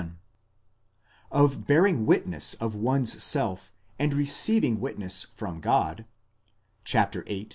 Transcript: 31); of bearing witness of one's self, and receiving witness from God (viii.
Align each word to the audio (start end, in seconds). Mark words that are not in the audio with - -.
31); 0.01 0.15
of 1.31 1.67
bearing 1.67 2.05
witness 2.07 2.55
of 2.55 2.73
one's 2.73 3.21
self, 3.21 3.71
and 3.99 4.15
receiving 4.15 4.79
witness 4.79 5.27
from 5.35 5.59
God 5.61 6.05
(viii. 6.91 7.49